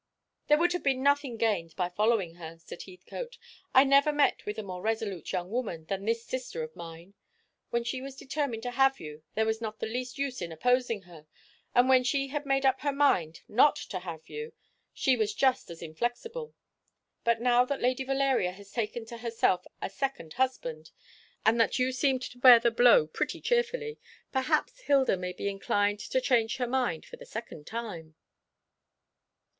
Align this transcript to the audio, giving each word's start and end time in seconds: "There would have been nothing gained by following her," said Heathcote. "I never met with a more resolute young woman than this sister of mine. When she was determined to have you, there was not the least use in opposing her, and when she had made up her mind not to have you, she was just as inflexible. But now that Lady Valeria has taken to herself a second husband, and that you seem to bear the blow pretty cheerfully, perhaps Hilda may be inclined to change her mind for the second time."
"There 0.47 0.57
would 0.57 0.73
have 0.73 0.81
been 0.81 1.03
nothing 1.03 1.37
gained 1.37 1.75
by 1.75 1.87
following 1.89 2.33
her," 2.37 2.57
said 2.57 2.81
Heathcote. 2.81 3.37
"I 3.71 3.83
never 3.83 4.11
met 4.11 4.47
with 4.47 4.57
a 4.57 4.63
more 4.63 4.81
resolute 4.81 5.31
young 5.31 5.51
woman 5.51 5.85
than 5.85 6.05
this 6.05 6.25
sister 6.25 6.63
of 6.63 6.75
mine. 6.75 7.13
When 7.69 7.83
she 7.83 8.01
was 8.01 8.15
determined 8.15 8.63
to 8.63 8.71
have 8.71 8.99
you, 8.99 9.21
there 9.35 9.45
was 9.45 9.61
not 9.61 9.77
the 9.79 9.85
least 9.85 10.17
use 10.17 10.41
in 10.41 10.51
opposing 10.51 11.03
her, 11.03 11.27
and 11.75 11.87
when 11.87 12.03
she 12.03 12.29
had 12.29 12.47
made 12.47 12.65
up 12.65 12.79
her 12.81 12.91
mind 12.91 13.41
not 13.47 13.75
to 13.75 13.99
have 13.99 14.27
you, 14.27 14.53
she 14.91 15.15
was 15.15 15.35
just 15.35 15.69
as 15.69 15.83
inflexible. 15.83 16.55
But 17.23 17.39
now 17.39 17.63
that 17.65 17.79
Lady 17.79 18.03
Valeria 18.03 18.53
has 18.53 18.71
taken 18.71 19.05
to 19.05 19.17
herself 19.19 19.67
a 19.83 19.89
second 19.91 20.33
husband, 20.33 20.89
and 21.45 21.61
that 21.61 21.77
you 21.77 21.91
seem 21.91 22.17
to 22.21 22.39
bear 22.39 22.57
the 22.59 22.71
blow 22.71 23.05
pretty 23.05 23.39
cheerfully, 23.39 23.99
perhaps 24.31 24.79
Hilda 24.79 25.15
may 25.15 25.31
be 25.33 25.47
inclined 25.47 25.99
to 25.99 26.19
change 26.21 26.57
her 26.57 26.65
mind 26.65 27.05
for 27.05 27.17
the 27.17 27.25
second 27.27 27.67
time." 27.67 28.15